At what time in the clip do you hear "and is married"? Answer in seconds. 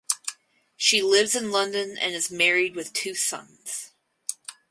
1.95-2.75